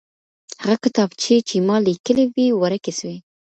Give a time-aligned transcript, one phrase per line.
[0.61, 3.17] هغه کتابچې چي ما ليکلې وې ورکې سوې.